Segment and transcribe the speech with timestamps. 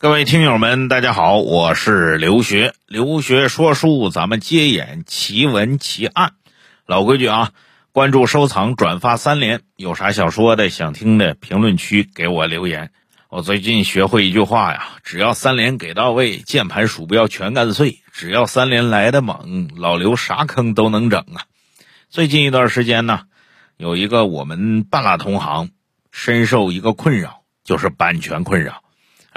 [0.00, 2.72] 各位听友们，大家好，我是刘学。
[2.86, 6.34] 刘学说书，咱们接演奇闻奇案。
[6.86, 7.50] 老规矩啊，
[7.90, 9.62] 关注、收藏、转发三连。
[9.74, 12.92] 有啥想说的、想听的，评论区给我留言。
[13.28, 17.98] 我最近学会一句话呀，只要三连给到位，键盘鼠标全干碎。
[18.12, 21.42] 只要三连来的猛，老刘啥坑都能整啊。
[22.08, 23.22] 最近一段时间呢，
[23.76, 25.70] 有一个我们半拉同行
[26.12, 28.84] 深受一个困扰，就是版权困扰。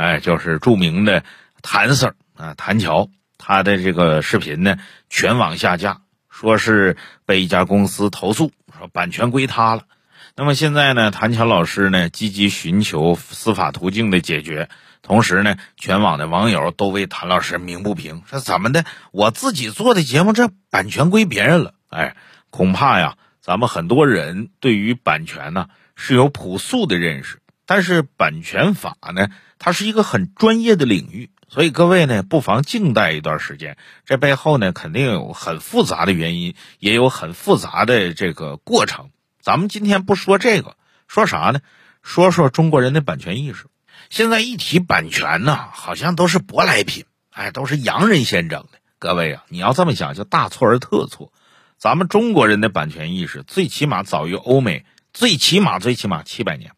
[0.01, 1.23] 哎，就是著名的
[1.61, 4.77] 谭 Sir 啊，谭乔，他的这个视频呢
[5.11, 6.97] 全网下架，说是
[7.27, 9.83] 被一家公司投诉，说版权归他了。
[10.35, 14.69] 那么现在呢，谭乔老师呢积极寻求司法途径的解决，
[15.03, 21.75] 同时呢，全网的网友都为谭老师鸣不平，说怎么的，我自己做的节目这版权归别人了？
[21.89, 22.15] 哎，
[22.49, 29.29] 恐怕呀，咱们很多人对于版权呢是有朴素的认识，但是版权法呢？
[29.63, 33.77] 它是一个很专业的领域，所以各位呢，不妨静待一段时间。
[34.05, 39.11] 这背后呢，肯定有很复杂的原因，也有很复杂的这个过程。
[39.39, 41.59] 咱们今天不说这个，说啥呢？
[42.01, 43.67] 说说中国人的版权意识。
[44.09, 48.79] 现在一提版权呢，好像都是舶来品，哎，都是洋人先整的。
[48.97, 51.31] 各位啊，你要这么想，就大错而特错。
[51.77, 56.71] 咱们中国人的版权意识，最起码早于欧美，最起码最起码七百年。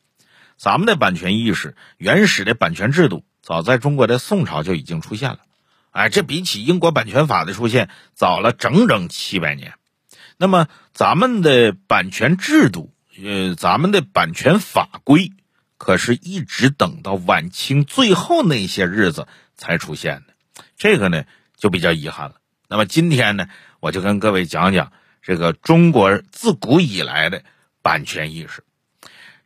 [0.63, 5.39] 咱们的版权意识、原始的版权制度，早在中国的宋朝就已经出现了。
[5.91, 9.73] 哎，这比起英国版权法的出现早了整整七百年。
[10.37, 15.33] 那么，咱们的版权制度，呃，咱们的版权法规，
[15.77, 20.63] 可是一直等到晚清最后那些日子才出现的。
[20.77, 21.25] 这个呢，
[21.57, 22.35] 就比较遗憾了。
[22.69, 23.47] 那么今天呢，
[23.81, 27.43] 我就跟各位讲讲这个中国自古以来的
[27.81, 28.63] 版权意识。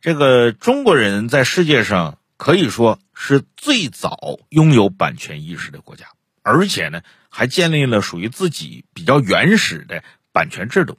[0.00, 6.06] 这个中国人在世界上可以说是最早拥有版权意识的国家，
[6.42, 10.98] 而且呢，还建立了属于自己比较原始的版权制度。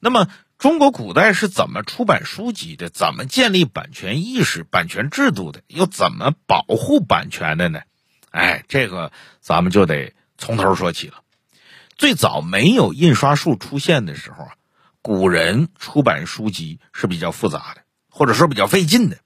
[0.00, 0.28] 那么，
[0.58, 2.90] 中国古代是怎么出版书籍的？
[2.90, 5.62] 怎么建立版权意识、版权制度的？
[5.68, 7.80] 又怎么保护版权的呢？
[8.30, 11.22] 哎，这个咱们就得从头说起了。
[11.96, 14.52] 最早没有印刷术出现的时候啊，
[15.00, 17.85] 古人出版书籍是比较复杂的。
[18.16, 19.18] 或者说比较费劲的，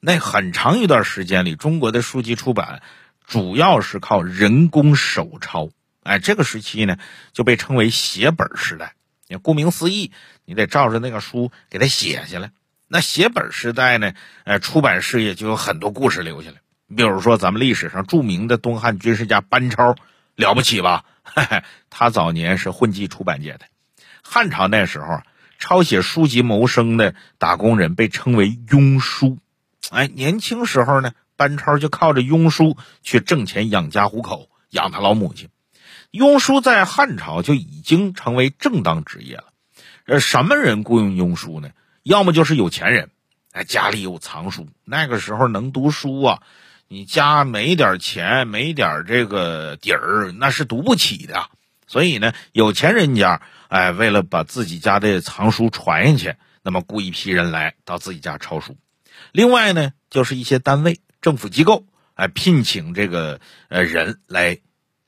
[0.00, 2.82] 那很长一段时间里，中国的书籍出版
[3.26, 5.70] 主要是靠人工手抄。
[6.02, 6.98] 哎，这个时期呢，
[7.32, 8.96] 就被称为写本时代。
[9.28, 10.12] 你顾名思义，
[10.44, 12.50] 你得照着那个书给它写下来。
[12.86, 14.12] 那写本时代呢，
[14.44, 16.56] 呃，出版事业就有很多故事留下来。
[16.94, 19.96] 比如说，咱们历史上著名的东汉军事家班超，
[20.36, 21.06] 了不起吧？
[21.88, 23.60] 他早年是混迹出版界的。
[24.22, 25.22] 汉朝那时候。
[25.58, 29.38] 抄写书籍谋生的打工人被称为庸书，
[29.90, 35.48] 哎，年轻时候呢，班超就靠着庸书去挣钱养家糊口，养他老母亲。
[36.10, 39.44] 庸书在汉朝就已经成为正当职业了。
[40.06, 41.70] 呃，什么人雇佣庸书呢？
[42.02, 43.10] 要么就是有钱人，
[43.52, 44.68] 哎，家里有藏书。
[44.84, 46.42] 那个时候能读书啊，
[46.86, 51.48] 你家没点钱，没点这个底儿，那是读不起的。
[51.94, 53.40] 所以呢，有钱人家。
[53.68, 58.76] 哎，为了把自己家的藏书传下去，那么雇一批人来到自己家抄书。
[59.30, 64.58] 另外呢，就是一些单位、政府机构，哎，聘请这个呃人来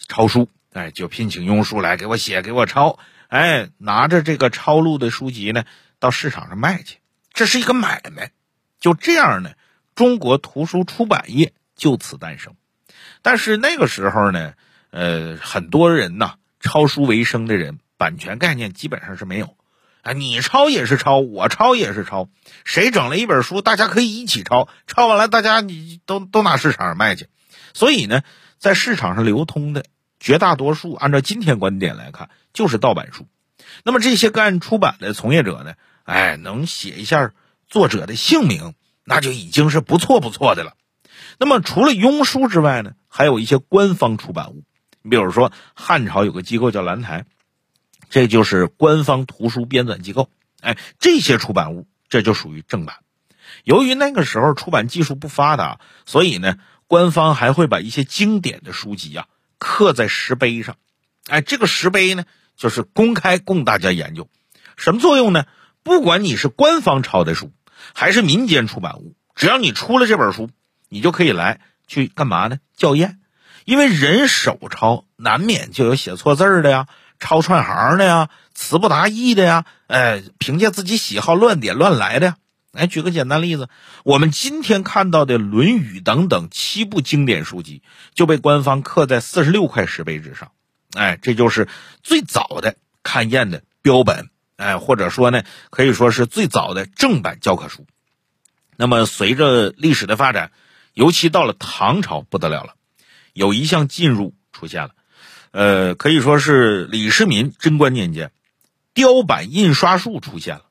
[0.07, 5.65] 抄书，哎，就聘请庸书来给我写、给我抄，哎，拿着这个抄录的书籍呢，
[5.99, 6.99] 到市场上卖去，
[7.33, 8.31] 这是一个买卖。
[8.79, 9.51] 就这样呢，
[9.97, 12.55] 中国图书出版业就此诞生。
[13.23, 14.55] 但是那个时候呢，
[14.91, 17.79] 呃，很多人呐，抄书为生的人。
[17.99, 19.57] 版权概念基本上是没有，
[20.03, 22.29] 啊，你抄也是抄，我抄也是抄，
[22.67, 27.29] 谁整了一本书，大家可以一起抄，抄完了大家你都都拿市场上卖去，
[27.73, 28.21] 所以呢，
[28.59, 29.87] 在市场上流通的
[30.21, 33.27] 绝大多数，按照今天观点来看，就是盗版书。
[33.83, 35.73] 那么这些干出版的从业者呢，
[36.05, 37.33] 哎，能写一下
[37.67, 38.75] 作者的姓名，
[39.05, 40.75] 那就已经是不错不错的了。
[41.39, 44.65] 那么除了庸书之外呢，还有一些官方出版物，
[45.07, 47.25] 你比如说汉朝有个机构叫兰台。
[48.09, 50.31] 这就是官方图书编纂机构，
[50.61, 52.99] 哎，这些出版物这就属于正版。
[53.65, 56.57] 由于那个时候出版技术不发达，所以呢，
[56.87, 59.27] 官方还会把一些经典的书籍啊
[59.59, 60.77] 刻在石碑上，
[61.27, 62.25] 哎，这个石碑呢
[62.57, 64.29] 就是公开供大家研究。
[64.77, 65.47] 什么作用呢？
[65.83, 67.53] 不管你是官方抄的书，
[67.93, 70.49] 还是民间出版物，只要你出了这本书，
[70.89, 72.61] 你就可以来去干嘛呢？
[72.77, 73.19] 校验，
[73.67, 76.87] 因为人手抄难免就有写错字的呀。
[77.19, 82.37] 抄串行的呀，词不达意的呀，哎，凭借自己喜好乱点乱来的呀，
[82.73, 83.71] 来举个简单例子，
[84.05, 87.83] 我们今天看到的《论语》等等七部经典书籍，
[88.15, 90.53] 就被官方刻在四十六块石碑之上。
[90.95, 91.69] 哎，这就是
[92.03, 97.87] 最早的勘验的标本，哎，或者说呢，可以说是最早的正版教科书。
[98.77, 100.53] 那么，随着历史的发展，
[100.93, 102.75] 尤其到了唐朝，不得了了，
[103.37, 104.91] 有一项进入出现了，
[105.51, 108.33] 呃，可以说是李世民贞观年间，
[108.95, 110.63] 雕版印刷术出现了。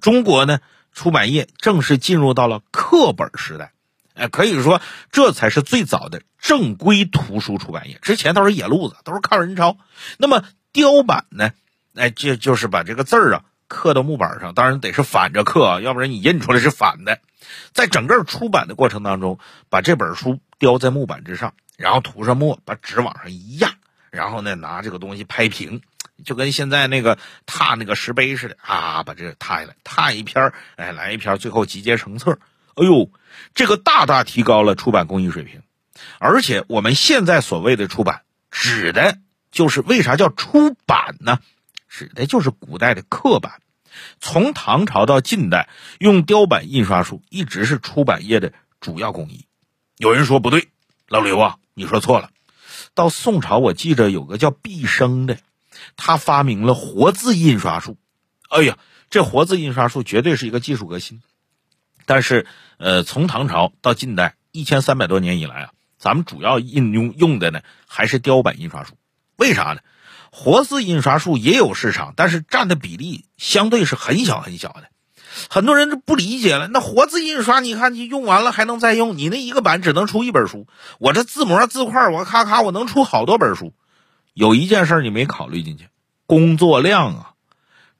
[0.00, 0.58] 中国呢，
[0.92, 3.70] 出版业正式进入到了课本时代，
[4.14, 4.82] 哎，可以说
[5.12, 8.00] 这才是最早的正规图书出版业。
[8.02, 9.76] 之前都是野路子，都是靠人抄。
[10.16, 10.42] 那么
[10.72, 11.52] 雕版呢，
[11.94, 17.20] 哎，这就是把这个字儿啊刻到木板上，当然得是反着刻啊，要不然你印出来是反的。
[17.72, 19.38] 在整个出版的过程当中，
[19.70, 23.72] 把这本书雕在木板之上，然后涂上墨，把纸往上一压，
[24.10, 25.80] 然后呢拿这个东西拍平。
[26.24, 27.16] 就跟现在那个
[27.46, 32.40] 拓那个石碑似的啊，把这个拓下来，拓一篇哎，来一篇，最后集结成册。
[32.74, 33.08] 哎呦，
[33.54, 35.62] 这个大大提高了出版工艺水平。
[36.18, 39.18] 而且我们现在所谓的出版，指的
[39.52, 41.38] 就是为啥叫出版呢？
[41.88, 43.62] 指的就是古代的刻版。
[44.20, 45.68] 从唐朝到近代，
[46.00, 49.46] 用雕版印刷术一直是出版业的主要工艺。
[49.96, 50.68] 有人说不对，
[51.06, 52.30] 老刘啊，你说错了。
[52.94, 55.38] 到宋朝，我记着有个叫毕升的。
[55.96, 57.96] 他发明了活字印刷术，
[58.48, 58.78] 哎呀，
[59.10, 61.22] 这活字印刷术绝对是一个技术革新。
[62.04, 62.46] 但是，
[62.78, 68.98] 呃，从唐朝到近代一千三百多年以来啊，咱们主要应用用的呢还是雕版印刷术。
[69.36, 69.80] 为啥呢？
[70.32, 74.88] 活字印刷术也有市场，但是占的比例相对是很小很小的。
[75.48, 80.66] 很多人就不理解了，那活字印刷，你看你用完了还能再用，你那一个版只能出一本书，
[80.98, 83.72] 我这字模字块，我咔咔我能出好多本书。
[84.34, 85.88] 有一件事你没考虑进去，
[86.26, 87.30] 工作量啊！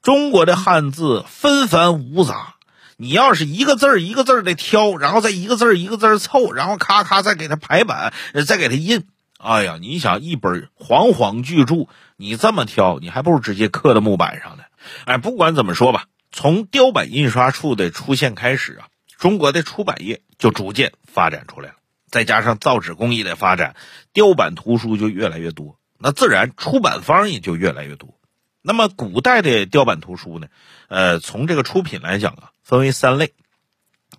[0.01, 2.55] 中国的汉字纷繁芜杂，
[2.95, 8.13] 你要是一个字一个字的挑，然后再一个字一个字凑，然后咔咔再给它排版，
[8.47, 9.05] 再给它印，
[9.37, 14.63] 哎呀，你想一本煌煌巨著，你这么挑，你还不如直接刻在木板上呢。
[15.03, 18.87] 哎，不管怎么说吧，从雕版印刷术的出现开始啊，
[19.17, 21.75] 中国的出版业就逐渐发展出来了。
[22.09, 23.75] 再加上造纸工艺的发展，
[24.13, 25.79] 雕版图书就越来越多。
[25.97, 28.19] 那自然出版方也就越来越多。
[28.61, 30.47] 那么古代的雕版图书呢？
[30.87, 33.33] 呃，从这个出品来讲啊，分为三类。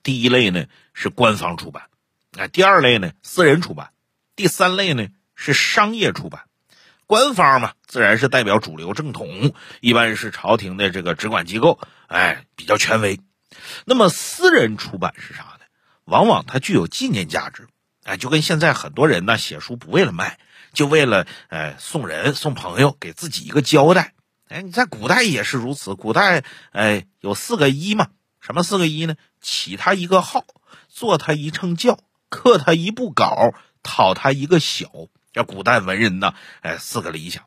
[0.02, 1.84] 第一类呢是官方出版，
[2.38, 3.90] 啊，第二类呢私人出版，
[4.36, 6.42] 第三类呢是商业出版。
[7.10, 13.18] 官方嘛，自然是代表主流正统，一般是朝廷的这个直管机构，哎，比较权威。
[13.84, 15.64] 那么私人出版是啥呢？
[16.04, 17.66] 往往它具有纪念价值，
[18.04, 20.38] 哎，就跟现在很多人呢写书不为了卖。
[20.72, 24.14] 就为了呃送人送朋友给自己一个交代，
[24.48, 25.96] 哎，你在古代也是如此。
[25.96, 28.06] 古代哎有四个一嘛，
[28.40, 29.16] 什么四个一呢？
[29.40, 30.44] 起他一个号，
[30.88, 31.98] 做他一称教，
[32.28, 33.52] 刻他一部稿，
[33.82, 34.88] 讨他一个小。
[35.32, 37.44] 这古代文人呢，哎，四个理想。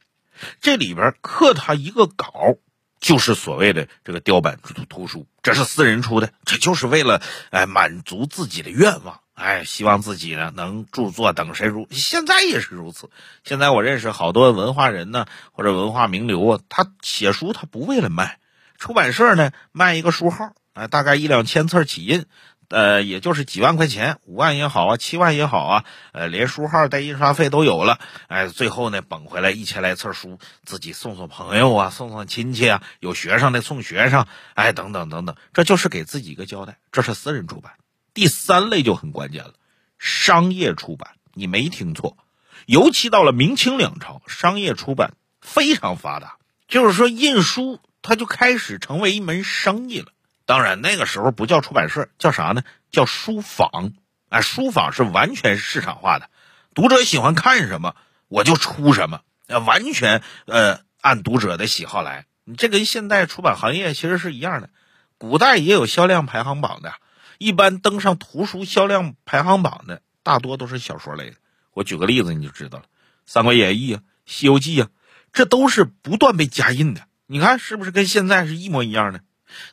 [0.61, 2.57] 这里边刻他一个稿，
[2.99, 7.21] 就是所谓的这个雕版图图书，这是私人出的，这就是为了
[7.51, 9.19] 哎满足自己的愿望。
[9.35, 13.09] 哎，希望自己呢能著作等身如，现在也是如此。
[13.43, 18.39] 现在我认识好多文化人呢，或者文化名流啊，他写书他不为了卖，
[18.77, 22.25] 出版社呢卖一个书号，哎，大概一两千册起印，
[22.69, 37.73] 呃，也就是几万块钱，五万也好啊，七万也好啊，呃，连书号带印刷费都有了，哎，最后呢捧回来一千来册书，自己送送朋友啊，送送亲戚啊，有学生的送学生，哎，等等等等，这就是给自己一个交代，这是私人出版。
[38.13, 39.53] 第三类就很关键了，
[39.99, 42.17] 商业出版，你没听错，
[42.65, 50.11] 尤其到了明清两朝，商业出版非常发达，就是说印书它就开始成为一门生意了。
[50.45, 52.63] 当然那个时候不叫出版社，叫啥呢？
[52.91, 53.93] 叫书坊。
[54.29, 56.29] 哎，书坊是完全市场化的，
[56.73, 57.95] 读者喜欢看什么，
[58.27, 62.25] 我就出什么，呃，完全呃按读者的喜好来。
[62.43, 64.69] 你这跟现代出版行业其实是一样的，
[65.17, 66.93] 古代也有销量排行榜的。
[67.37, 71.35] 一般登上图书销量排行榜的，大多都是小说类的。
[71.73, 72.85] 我举个例子，你就知道了，
[73.25, 74.89] 《三国演义》啊，《西游记》啊，
[75.31, 77.01] 这都是不断被加印的。
[77.27, 79.21] 你看是不是跟现在是一模一样的？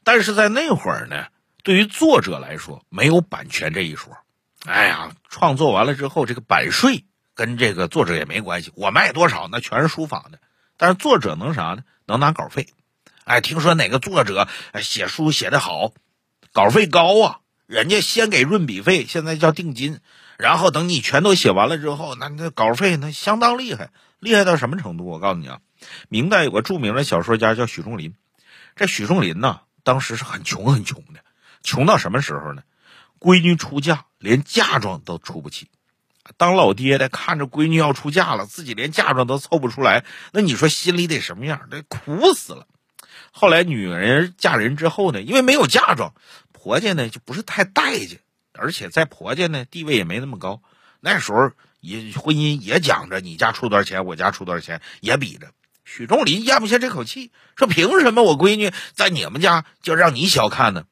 [0.05, 1.27] 但是在那会儿呢，
[1.63, 4.17] 对于作者来说，没有版权这一说。
[4.65, 10.39] 哎呀，创作完了之后，这个版税跟这个作者也没关系，我卖多少那全是书坊的。
[10.77, 11.83] 但是作者能啥呢？
[12.07, 12.69] 能拿稿费。
[13.25, 14.49] 哎，听说哪个作者
[14.81, 15.93] 写书写得好，
[16.53, 17.41] 稿费高啊。
[17.67, 20.01] 人家先给润笔费，现在叫定金，
[20.37, 25.07] 然后等你全都写完了之后，那那稿费那相当厉害，厉害到什么程度？
[25.07, 25.61] 我告诉你啊，
[26.09, 28.17] 明代有个著名的小说家叫许仲林，
[28.75, 29.61] 这许仲林呢，
[29.91, 31.19] 当时是很穷很穷的，
[31.65, 32.63] 穷到什么时候呢？
[33.19, 35.69] 闺女出嫁，连嫁妆都出不起。
[36.37, 41.69] 当老爹的看着闺女要出嫁了，自己连嫁妆都凑不出来，那你说心里得什么样？
[41.71, 42.69] 得苦死了。
[43.33, 46.15] 后来女人嫁人之后呢，因为没有嫁妆，
[46.53, 48.21] 婆家呢就不是太待见，
[48.53, 50.63] 而且在婆家呢地位也没那么高。
[51.01, 55.49] 那时候也婚姻也讲着你家出多少钱，我家出多少钱，也比着。
[55.93, 60.85] 许仲林咽不下这口气，说凭什么我闺女在你们家就让你小看呢？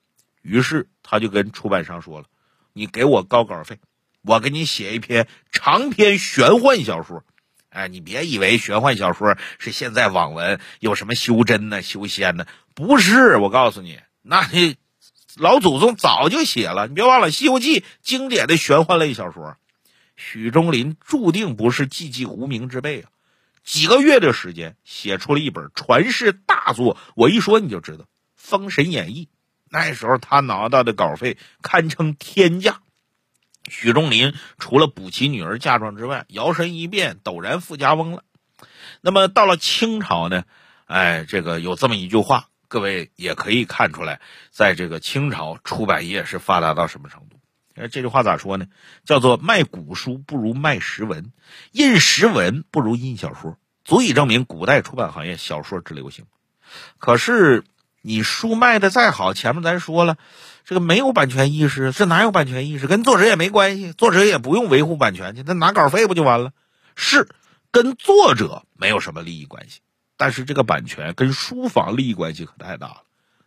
[0.42, 2.26] 于是他就跟出版商说了
[2.74, 3.78] ：“你给我高稿费，
[4.22, 7.22] 我给你写一篇长篇玄幻小说。”
[7.70, 12.44] 哎，你别以为玄幻小说是现在网文有什么修真呢、修仙呢？
[12.74, 14.50] 不是，我告诉你，那
[15.36, 16.88] 老祖宗早就写了。
[16.88, 19.56] 你别忘了，《西游记》经典的玄幻类小说，
[20.16, 23.10] 许忠林注定不是寂寂无名之辈啊！
[23.68, 29.26] 几个月的时间写出了一本传世大作，我一说你就知道，《封神演义》。
[29.68, 32.80] 那时候他拿到的稿费堪称天价。
[33.68, 38.24] 许仲林除了补齐女儿嫁妆之外，摇身一变陡然富家翁了。
[39.02, 40.44] 那么到了清朝呢？
[40.86, 47.37] 哎，这个有这么一句话，各位也可以看出来，在这个清朝出版业是发达到什么程度。
[47.78, 48.66] 哎，这句话咋说呢？
[49.04, 51.32] 叫做卖古书不如卖实文，
[51.72, 56.26] 印实文不如印小说，足以证明古代出版行业小说之流行。
[56.98, 57.64] 可是
[58.02, 60.16] 你书卖的再好，前面咱说了。
[60.64, 62.86] 这个没有版权意识，这哪有版权意识？
[62.86, 66.52] 跟作者也没关系，作者也不用维护版权去，他拿稿费不就完了？
[66.94, 67.26] 是
[67.70, 69.80] 跟作者没有什么利益关系，
[70.18, 73.02] 但是这个版权跟书房利益关系可太大了。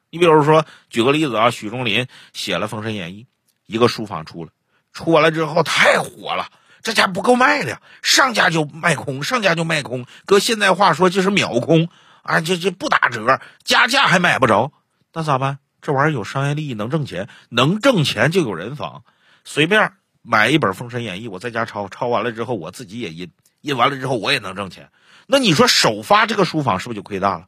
[0.09, 3.23] 你比如说，举个例子啊，许仲林写了《封神演义》，
[3.71, 4.51] 一个书房出了，
[4.91, 6.47] 出完了之后太火了，
[6.81, 11.87] 这家不够卖的，上家就卖空，上家就卖空，搁现在话说就是秒空
[12.21, 14.73] 啊，这这不打折，加价还买不着，
[15.13, 15.59] 那咋办？
[15.81, 19.03] 这玩意儿有商业利益，能挣钱，能挣钱就有人仿。
[19.43, 24.89] 随便买一本《封神演义》，我在家抄，抄完了之后我自己也印，印完了之后我也能挣钱。
[25.25, 27.45] 那你说首发这个书房是不是就亏大了？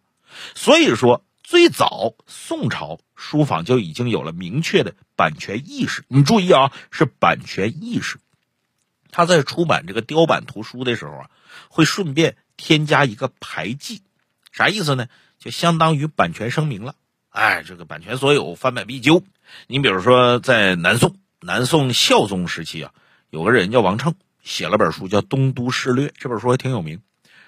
[0.56, 6.06] 所以说，最早宋朝书坊就已经有了明确的版权意识。
[6.08, 8.18] 你注意啊，是版权意识。
[9.12, 11.30] 他在出版这个雕版图书的时候啊，
[11.68, 14.02] 会顺便添加一个牌记，
[14.52, 15.08] 啥意思呢？
[15.38, 16.96] 就相当于版权声明了。
[17.30, 19.24] 哎，这个版权所有，翻版必究。
[19.68, 22.94] 你比如说，在南宋，南宋孝宗时期啊，
[23.30, 27.02] 有个人叫王称，写了本书叫《东都事略》，这本书还挺有名。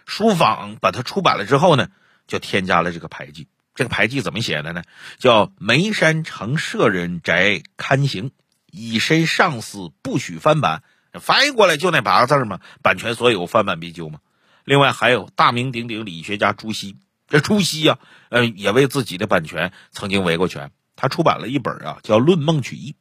[0.05, 1.87] 书坊把它出版了之后呢，
[2.27, 3.47] 就添加了这个牌记。
[3.75, 4.83] 这个牌记怎么写的呢？
[5.19, 8.31] 叫“眉山城舍人宅刊行，
[8.71, 10.81] 以身上司，不许翻版”。
[11.21, 14.19] 翻译过来就那八个字嘛，版权所有，翻版必究嘛。
[14.63, 16.97] 另外还有大名鼎鼎理学家朱熹。
[17.27, 20.71] 这朱熹呀，呃，也为自己的版权曾经维过权。
[20.95, 22.91] 他出版了一本啊，叫《论孟曲义》。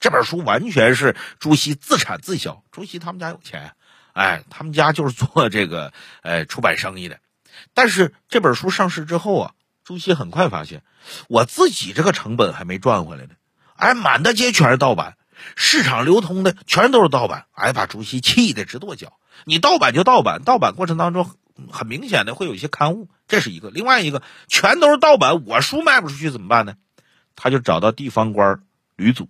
[0.00, 2.62] 这本书完全是朱熹自产自销。
[2.72, 3.72] 朱熹他们家有钱，
[4.12, 7.20] 哎，他们家就是做这个呃出版生意的。
[7.72, 9.54] 但是这本书上市之后啊，
[9.92, 10.82] 朱熹很快发现，
[11.28, 13.34] 我自己这个成本还没赚回来呢。
[13.76, 15.18] 哎，满大街全是盗版，
[15.54, 17.44] 市场流通的全都是盗版。
[17.52, 19.18] 哎，把朱熹气得直跺脚。
[19.44, 21.30] 你盗版就盗版，盗版过程当中。
[21.70, 26.76] 很明显的会有一些刊物，这是一个；另外一个全都是盗版，我书卖不出去怎么办呢？
[27.36, 28.62] 他就找到地方官
[28.96, 29.28] 吕祖，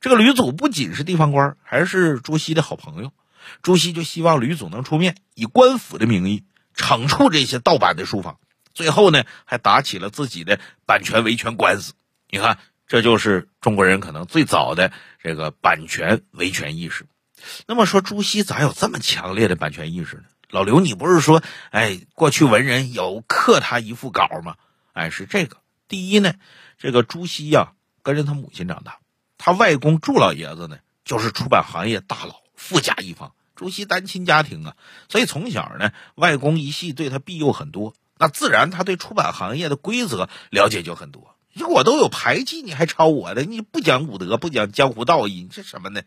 [0.00, 3.12] 这个吕祖不仅是地方官，还是朱熹的好朋友。
[3.60, 6.44] 朱熹就希望吕祖能出面，以官府的名义
[6.74, 8.38] 惩处这些盗版的书坊。
[8.74, 11.94] 最后呢，还打起了自己的版权维权官司。
[12.28, 17.06] 你看，这就是中国人可能最早的这个版权维权意识。
[17.66, 20.24] 那么说，朱熹咋有这么强烈的版权意识呢？
[20.48, 24.56] 老刘，你不是说，哎，过去文人有刻他一副稿吗？
[24.92, 25.56] 哎，是这个。
[25.88, 26.34] 第一呢，
[26.78, 28.98] 这个朱熹呀，跟着他母亲长大，
[29.38, 33.32] 他外公祝老爷子呢，就是出版行业大佬，富甲一方。
[33.56, 34.76] 朱熹单亲家庭啊，
[35.08, 41.34] 所以从小呢，外公一系对他庇佑很多，那自然他对出版行业的规则了解就很多。
[41.68, 43.42] 我都有牌记，你还抄我的？
[43.42, 46.02] 你不讲武德，不讲江湖道义，你这什么呢？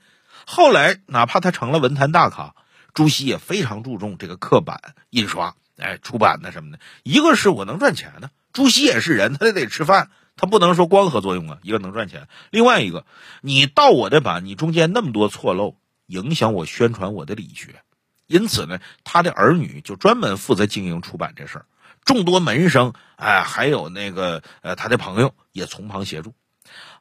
[0.45, 2.55] 后来哪怕他成了文坛大咖。
[2.93, 4.79] 朱熹也非常注重这个刻版、
[5.09, 6.79] 印刷、哎出版的什么的。
[7.03, 11.57] 一个是我能赚钱呢，朱熹也是人，他得得吃饭，他不能说光合作用啊。
[11.63, 13.05] 一个能赚钱，另外一个
[13.41, 17.81] 你盗我的版，你中间那么多错漏，影响我宣传我的理学。
[18.25, 21.65] 因此呢，他的儿女就专门负责经营出版这事儿，
[22.05, 26.33] 众多门生哎，还有那个呃他的朋友也从旁协助。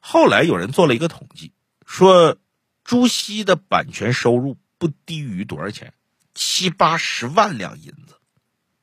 [0.01, 1.53] 后来有人做了一个统计，
[1.85, 2.35] 说
[2.83, 4.57] 朱熹的版权收入。
[4.77, 5.93] 不低于多少钱？
[6.33, 8.15] 七八十万两银子，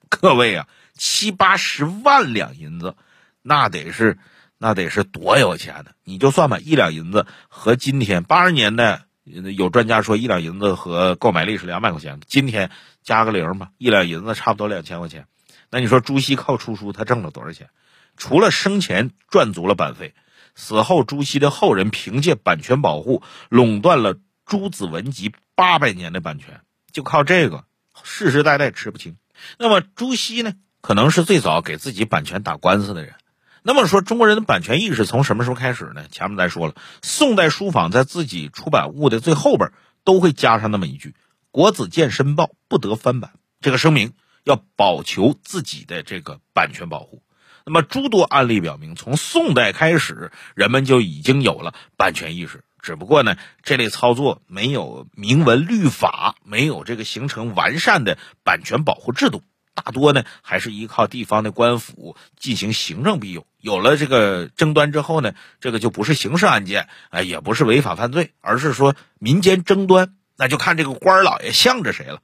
[0.09, 2.97] 各位啊，七八十万两银子，
[3.43, 4.19] 那得是
[4.57, 5.95] 那得是多有钱的？
[6.03, 12.71] 你就算吧，一两银子和今天八十年代有专家说一两银子和购买力是两百块钱，今天
[13.03, 15.27] 加个零吧，一两银子差不多两千块钱。
[15.73, 17.71] 那你说朱熹靠出书，他挣了多少钱？
[18.19, 20.15] 除了生前赚足了版费，
[20.55, 26.61] 死后朱熹的后人凭借版权保护垄断了朱子文集八百年的版权，
[26.93, 27.65] 就靠这个
[28.05, 29.17] 世世代代吃不清。
[29.59, 30.53] 那么朱熹呢，
[30.83, 33.15] 可能是最早给自己版权打官司的人。
[33.63, 36.05] 那么说，中国人的版权意识从什么时候开始呢？
[36.11, 39.71] 前面咱说了，宋代书坊在自己出版物的最后边
[40.05, 41.15] 都会加上那么一句
[41.51, 44.13] ：“国子监申报不得翻版。”这个声明
[44.45, 47.23] 要保求自己的这个版权保护。
[47.65, 59.43] 那么诸多案例表明，从宋代开始，人们就已经有了版权意识，只不过呢，这类操作没有明文律法，没有这个形成完善的版权保护制度。
[59.75, 63.47] 大多呢还是依靠地方的官府进行行政庇佑。
[63.59, 72.21] 有了这个争端之后呢，这个就不是刑事案件，哎，也不是违法犯罪，而是说民间争端，那就看这个官老爷向着谁了。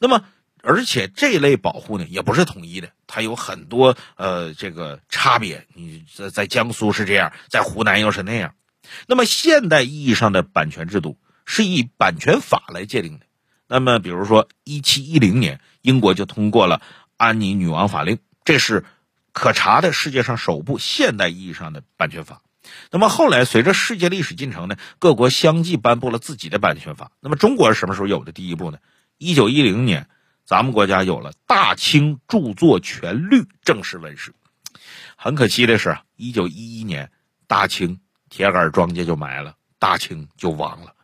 [0.00, 0.24] 那么，
[0.62, 5.66] 而且这类保护呢也不是统一的，它有很多呃这个差别。
[5.74, 8.54] 你在在江苏是这样，在湖南又是那样。
[9.06, 13.26] 那么现代意义上的版权制度是以版权法来界定的。
[13.70, 16.78] 那么，比如说，一七一零年，英国就通过了
[17.18, 18.86] 《安妮女王法令》，这是
[19.32, 22.40] 可查的世界上首部现代意义上的版权法。
[22.90, 27.12] 那么后来，随着世界历史进程呢，各国相继颁布了自己的版权法。
[27.20, 28.78] 那么中国是什么时候有的第一部呢？
[29.18, 30.08] 一九一零年，
[30.48, 34.32] 咱们国家有了《大清著作权律》正式问世。
[35.14, 37.12] 很可惜的是，一九一一年，
[37.46, 38.00] 大清
[38.30, 40.94] 铁杆庄稼就埋了，大清就亡了。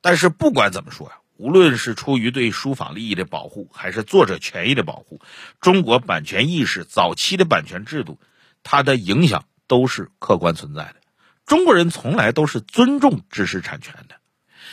[0.00, 1.16] 但是不管怎么说呀。
[1.36, 5.20] 无论是出于对书法利益的保护，还是作者权益的保护，
[5.60, 8.20] 中国版权意识早期的版权制度，
[8.62, 10.96] 它的影响都是客观存在的。
[11.44, 14.14] 中国人从来都是尊重知识产权的。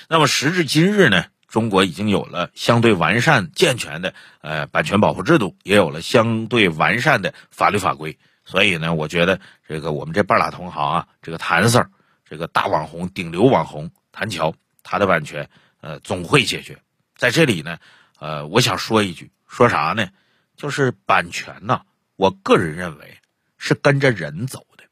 [0.08, 8.18] 那么时至今日呢，中国已经有了相对完善健全的呃版权保护制度，也有了相对完善的法律法规。
[8.46, 11.88] 所以呢，我觉得这个我们这半拉同行啊，这个谭 Sir，
[12.30, 15.50] 这个大网红、顶流网红谭乔，他的版权。
[15.80, 16.80] 呃，总会解决。
[17.16, 17.78] 在这里呢，
[18.20, 20.10] 呃，我想说一句，说啥呢？
[20.56, 21.82] 就是版权呢，
[22.16, 23.20] 我个人认为
[23.60, 24.84] 是跟着人走的，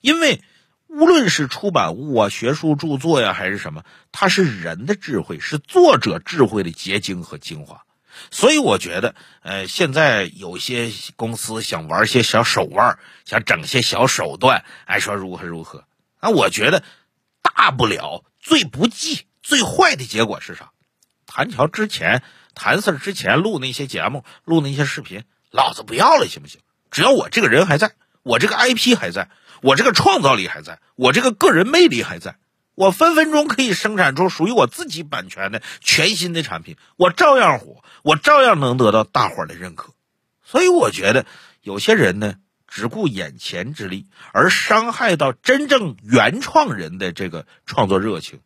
[0.00, 0.40] 因为
[0.94, 7.82] 无论是出版物啊、学术著作呀，还是什么，它是人的智慧，是作者智慧的结晶和精华。
[8.30, 15.84] 所以我觉得，呃，现在有些公司想玩些小手腕，想整些小手段，哎，说如何如何，
[16.20, 16.84] 那我觉得
[17.42, 19.26] 大不了最不济。
[19.42, 20.70] 最坏的结果是啥？
[21.26, 22.22] 谭乔之前，
[22.54, 26.60] 谭 Sir 之前录那些节目，录那些视频，老子不要了，行不行？
[26.90, 29.28] 只要我这个人还在，我这个 IP 还在，
[29.64, 32.36] 我这个创造力还在，我这个个人魅力还在，
[32.74, 39.94] 我分分钟可以生产出属于我自己版权的全新的产品，我照样火，我照样能得到大伙的认可。
[40.44, 41.24] 所以我觉得
[41.62, 42.34] 有些人呢，
[42.68, 48.40] 只顾眼前之利，而伤害到真正原创人的这个创作热情。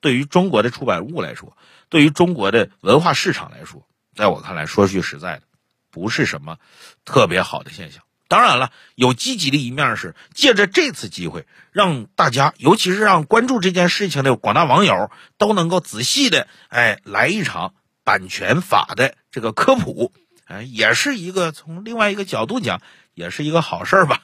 [0.00, 1.58] 对于中国的出版物来说，
[1.90, 5.42] 对于中国的文化市场来说，在我看来，说句实在的，
[5.90, 6.56] 不是什么
[7.04, 8.02] 特别好的现象。
[8.28, 20.12] 当然了，有积极的一面是借着这次机会，让大家，尤其是让关注这件事情的广大网友，都能够仔细的哎来一场版权法的这个科普，
[20.46, 22.80] 哎，也是一个从另外一个角度讲，
[23.14, 24.22] 也是一个好事吧。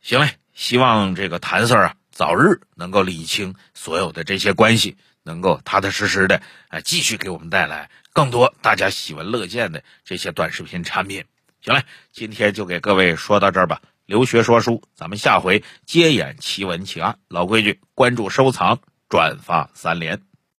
[0.00, 4.96] 行嘞，希望这个谭 Sir 啊，早日能够理清所有的这些关系。
[5.24, 11.24] 能够踏踏实实的，哎，继续给我们带来更多大家喜闻乐见的这些短视频产品。
[11.62, 13.80] 行了，今天就给各位说到这儿吧。
[14.04, 17.16] 留学说书，咱们下回接演奇闻奇案。
[17.28, 20.20] 老规矩，关注、收藏、转发三连。